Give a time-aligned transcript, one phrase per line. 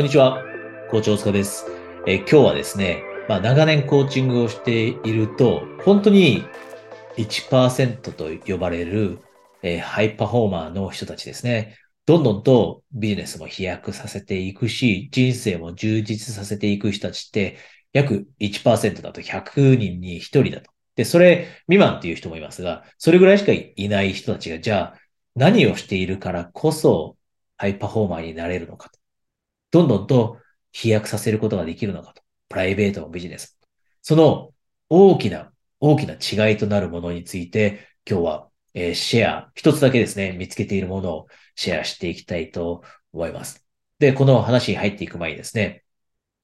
[0.00, 0.42] こんにちは。
[0.90, 1.66] 校長塚です。
[2.06, 6.42] え、今日はですね、まあ、長年コーチングをしていると、本当に
[7.18, 9.18] 1%と呼ばれる、
[9.62, 11.76] え、ハイパフォーマーの人たちですね。
[12.06, 17.58] どんどんとビジネスも飛躍させていくし、人生も充実させていく人たちって
[17.92, 20.70] 約1%だと100人に1人だと。
[20.96, 24.98] で、それ未満っていう人もいますが、それぐらいしかいない人たちが、じゃあ
[25.34, 27.18] 何をしているからこそ
[27.58, 28.99] ハイパフォーマーになれるのかと。
[29.70, 30.38] どんどんと
[30.72, 32.22] 飛躍させることができるのかと。
[32.48, 33.58] プライベートもビジネス。
[34.02, 34.52] その
[34.88, 43.64] 大きな、大きな違いとなるものについて、今日は、えー、シェア、一つだけですね、見つけているものをシェアしていきたいと思います。
[43.98, 45.84] で、この話に入っていく前にですね、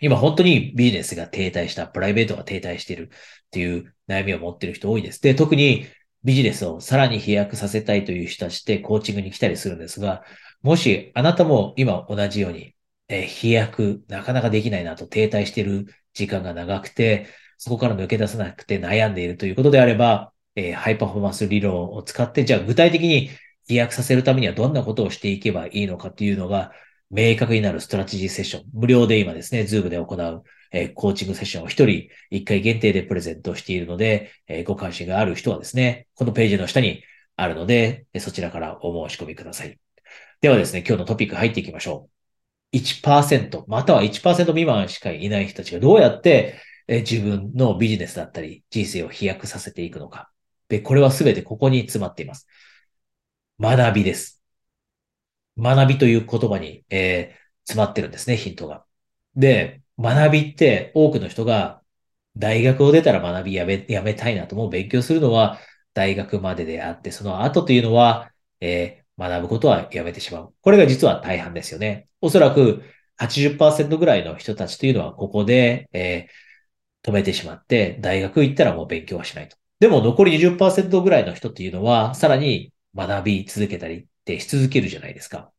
[0.00, 3.10] 今本当にビジネスが停滞した、プライベートが停滞している
[3.46, 5.20] っていう悩みを持っている人多いです。
[5.20, 5.86] で、特に
[6.24, 10.22] ビジネスをさらに飛躍させたいという人たちってコーチングに来たりするんですが、
[10.62, 12.74] もしあなたも今同じように
[13.08, 17.26] えー、飛躍、なかなかできないなと停滞している時間が長くて、
[17.58, 23.30] そこから抜け出せなくて悩んでいるということであれば、えー、ハイパフォーマンス理論を使って、じゃあ具体的に
[23.66, 26.72] 飛躍させるためにはどんなことをしていけばいいのかっていうのが、
[27.10, 28.64] 明確になるストラテジーセッション。
[28.72, 37.02] 無料で今ですね、 Zoom で行う、えー、コーチングセッションを一人一回限定でプレゼントしているので、えー、ご関心がある人はですね、このページの下に
[37.36, 39.78] あるので、そちらからお申し込みください。
[40.40, 42.17] ではですね、今日のトピック入っていきましょう。
[42.72, 50.30] 1%、または1%未満しかいない人たちがどうやって自分のビジネスだったり人生を飛躍させていくのか。
[50.68, 52.46] で、これはすべてここに詰まっています。
[53.60, 54.42] 学びです。
[55.58, 58.84] 学びという言葉に、えー、詰まってるんですね、ヒントが。
[59.34, 61.82] で、学びって多くの人が
[62.36, 65.58] 大学を出たら学びやめ、やめたいなと、もう勉強するのは
[65.94, 70.54] 大学までであって、その後というのは、え学ぶことはやめてしまう。
[70.60, 72.08] これが実は大半ですよね。
[72.20, 72.82] おそらく
[73.18, 79.56] 80%ぐらいの人たちというのはここで、えー、止めてしまって、大学行ったらもう勉強はしないと。
[79.80, 85.52] でも残り20%ぐらいの人っていうのは、さらに学び続けたりってし続けるじゃないですか。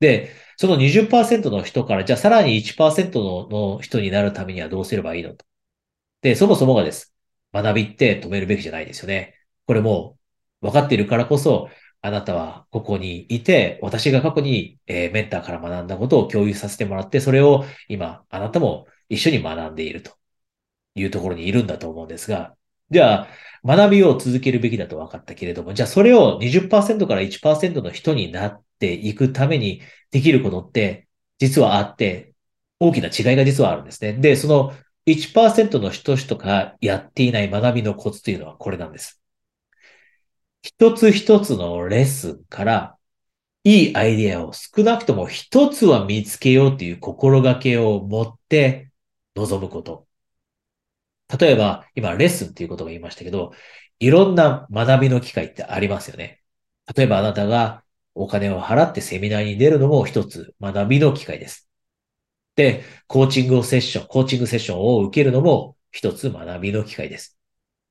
[0.00, 5.44] で、その20%の人から、じゃあさらに1%のの人になるためにはどうすればいいのと。
[6.22, 7.14] で、そもそもがです。
[7.52, 9.34] 学びって止めるべきじゃないですよね。
[9.66, 10.18] これも
[10.60, 11.70] 分かっているからこそ、
[12.02, 20.12] あなたはここにいて、私が過去に、えー、メンターから学んだことを共有させてもらって、それを今、あなたも一緒に学んでいると
[20.94, 22.56] いうところにいるんだと思うんですが、
[22.90, 23.28] じゃあ、
[23.64, 32.34] 学びを続けるべきだと分かったけれども、じゃあそれを20%から1%の人になっていくためにできることって実はあって、
[32.80, 34.14] 大きな違いが実はあるんですね。
[34.14, 34.72] で、その
[35.06, 39.20] 1%の人しかやっていない学びのコツというのはこれなんです。
[40.62, 42.98] 一つ一つのレッスンから、
[43.64, 48.90] いいアイディアを少なくとも一つは見つけようという心がけを持って
[49.34, 50.06] 臨むこと。
[51.38, 53.52] 例えば、今、レッスンっていうことが言いましたけど、
[54.00, 56.42] いろんな学びの機会ってありますよね。
[56.94, 57.84] 例えば、あなたが
[58.14, 61.68] お金を払ってセミナーに出るのも一つ学びの機会です。
[62.56, 67.38] で、コーチングをセッション、コーチングセッションを受けるのも一つ学びの機会です。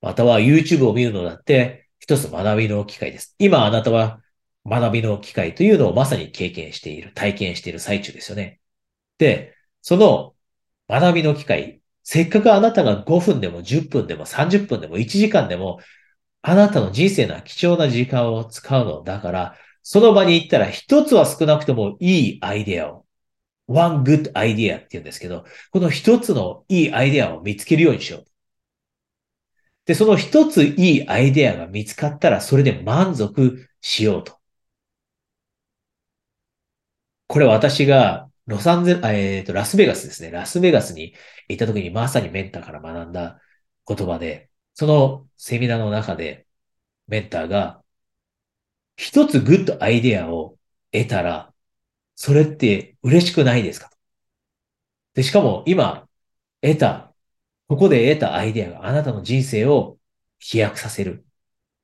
[0.00, 3.36] または YouTube を見るのだって一つ学びの機会です。
[3.38, 4.20] 今あなたは
[4.66, 8.60] 学びの機会というのをまさに経験している、体験している最中ですよね。
[9.18, 10.34] で、その
[10.88, 15.78] 学びの機会、せっかくあなたが5分でも10分でも30分でも1時間でも、
[16.42, 23.06] あなたの人生の貴重な時間を使うのだから、その場に行ったら一つは少なくともいいアイデアを、
[23.68, 28.24] one good idea って言うんですけど、この一つのいいアイデアを見つけるようにしよう。
[29.86, 34.38] で、その一ついいアイデアが見つかったら、それで満足しようと。
[37.26, 40.30] これ私が、ロサンゼル、えっ、ー、と、ラスベガスですね。
[40.30, 41.14] ラスベガスに
[41.48, 43.40] 行った時にまさにメンターから学んだ
[43.86, 46.46] 言葉で、そのセミナーの中で、
[47.06, 47.84] メンターが、
[48.96, 50.58] 一つグッドアイデアを
[50.92, 51.54] 得たら、
[52.16, 53.90] それって嬉しくないですか
[55.14, 56.08] で、しかも今、
[56.62, 57.09] 得た
[57.70, 59.96] ここで得たアイデアがあなたの人生を
[60.40, 61.24] 飛躍させる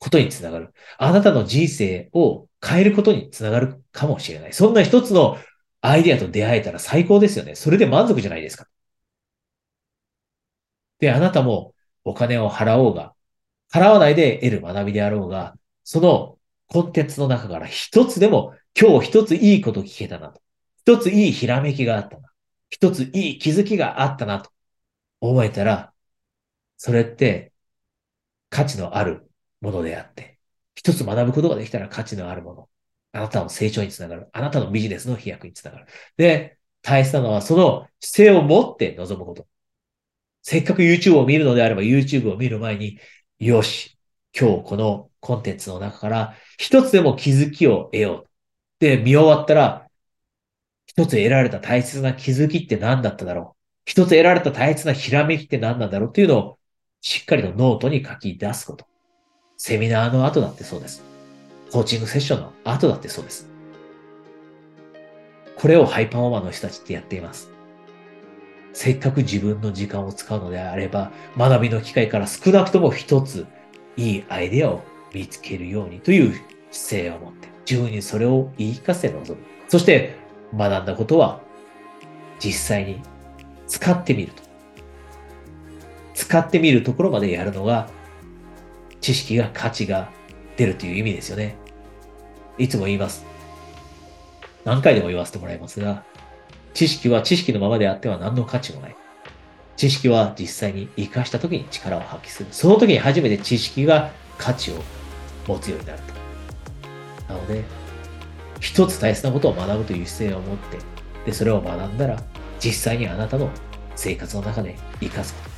[0.00, 0.74] ことにつながる。
[0.98, 4.52] あなたの人生を変えることにつながるかもしれない。
[4.52, 5.38] そんな一つの
[5.82, 7.54] アイデアと出会えたら最高ですよね。
[7.54, 8.66] それで満足じゃないですか。
[10.98, 11.72] で、あなたも
[12.02, 13.14] お金を払おうが、
[13.72, 15.54] 払わないで得る学びであろうが、
[15.84, 16.36] その
[16.66, 20.40] コンテンツの中から一つでも今日一ついいこと聞けたなと。
[20.80, 22.30] 一ついいひらめきがあったな。
[22.70, 24.50] 一ついい気づきがあったなと。
[25.20, 25.92] 思えたら、
[26.76, 27.52] それって
[28.50, 29.30] 価値のある
[29.60, 30.38] ものであって、
[30.74, 32.68] 一つ学ぶことができたら価値のあるもの。
[33.12, 34.28] あなたの成長につながる。
[34.32, 35.86] あなたのビジネスの飛躍につながる。
[36.16, 39.46] で、大切なのはその姿勢を持って臨むこと。
[40.42, 43.00] せっかく YouTube を見るのであれば YouTube を見る前に、
[43.38, 43.98] よし、
[44.38, 48.30] 今日このコンテンツの中から一つでも気づきを得よう。
[48.80, 49.88] で、見終わったら、
[50.86, 53.55] 一つ得られた大切な気づきって何だっただろう。
[53.86, 56.58] 一つ得られた大切なひらめきって何なんだろうっていうのを
[57.00, 58.84] しっかりとノートに書き出すこと。
[59.56, 61.02] セミナーの後だってそうです。
[61.70, 63.48] コーチングセッションの後だってそうです。
[65.56, 67.48] これをハイパーオーマーの人たちってやっています。
[68.72, 73.46] せっかく自分の時間を使うのであれば、学びの機会から少なくとも一つ
[73.96, 74.82] いいアイデアを
[75.14, 76.34] 見つけるようにという
[76.72, 79.46] 姿勢を持って、自分にそれを言い聞かせて臨む。
[79.68, 80.16] そして、
[80.54, 81.40] 学んだことは
[82.38, 83.00] 実際に
[83.66, 84.42] 使ってみると。
[86.14, 87.88] 使ってみるところまでやるのが、
[89.00, 90.10] 知識が価値が
[90.56, 91.56] 出るという意味ですよね。
[92.58, 93.24] いつも言います。
[94.64, 96.04] 何回でも言わせてもらいますが、
[96.74, 98.96] 知識は知識のままであっては何の価値もない。
[99.76, 102.48] 知識は実際に活かした時に力を発揮する。
[102.50, 104.82] その時に初めて知識が価値を
[105.46, 105.98] 持つようになる
[107.26, 107.34] と。
[107.34, 107.62] なので、
[108.60, 110.78] 一つ大切なことを学ぶという姿勢を持って、
[111.26, 112.22] で、それを学んだら、
[112.58, 113.50] 実際にあなたの
[113.94, 115.50] 生活の中で活かすこと。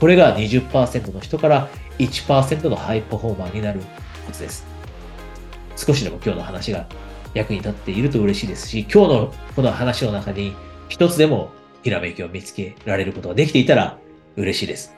[0.00, 1.68] これが20%の人から
[1.98, 3.80] 1%のハイパフォーマーになる
[4.26, 4.64] コツです。
[5.76, 6.86] 少しでも今日の話が
[7.34, 10.54] 役に立っていると嬉しいですし、今日のこの話の中に
[10.88, 11.50] 一つでも
[11.82, 13.98] ひらめきを見つけられることができていたら
[14.36, 14.94] 嬉しいです。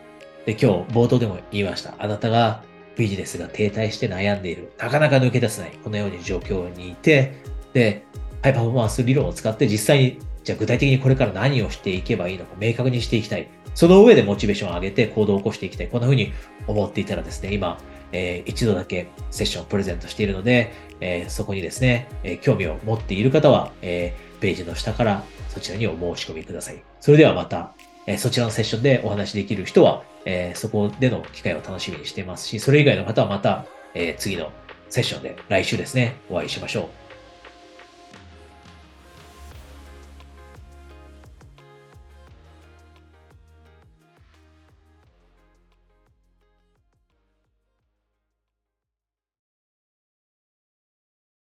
[0.47, 1.95] で、今日冒頭でも言いました。
[1.99, 2.63] あなたが
[2.97, 4.73] ビジネスが停滞して悩んでいる。
[4.79, 5.73] なかなか抜け出せない。
[5.83, 7.43] このように状況にいて、
[7.73, 8.05] で、
[8.43, 13.49] ハイパフォーマンス理論を使って実際に、じゃあ具体的にこれから何をしていけばいいのか明確にしていきたい。
[13.75, 15.89] その上でモチベーションを上げて行動を起こしていきたい。
[15.89, 16.33] こんな風に
[16.67, 17.79] 思っていたらですね、今、
[18.13, 26.83] えー、一度だけセッションをプレゼントしているので、えー、そこにですね、えー、興味を持っている方は、えページの下からそちらにお申し込みください。
[27.01, 27.75] それではまた、
[28.07, 34.51] えそちらのセッションでお話しできる人は、えそこでの機会を楽しみにしていますし、それ以外の方はまた、え次の
[34.89, 37.10] セッションで来週ですね、お会いしましょう。